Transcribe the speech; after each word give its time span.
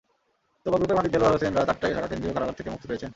তোবা 0.63 0.77
গ্রুপের 0.79 0.97
মালিক 0.97 1.11
দেলোয়ার 1.13 1.33
হোসেন 1.35 1.53
রাত 1.57 1.69
আটটায় 1.73 1.93
ঢাকা 1.95 2.07
কেন্দ্রীয় 2.11 2.35
কারাগার 2.35 2.57
থেকে 2.59 2.69
মুক্তি 2.73 2.87
পেয়েছেন। 2.89 3.09